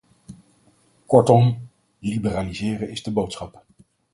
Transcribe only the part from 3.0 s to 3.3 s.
de